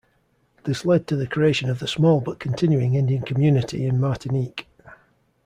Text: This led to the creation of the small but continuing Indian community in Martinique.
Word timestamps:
This 0.63 0.83
led 0.83 1.05
to 1.09 1.15
the 1.15 1.27
creation 1.27 1.69
of 1.69 1.77
the 1.77 1.87
small 1.87 2.21
but 2.21 2.39
continuing 2.39 2.95
Indian 2.95 3.21
community 3.21 3.85
in 3.85 3.99
Martinique. 3.99 4.67